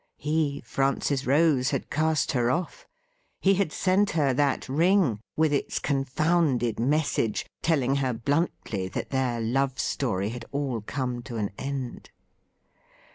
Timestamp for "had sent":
3.53-4.09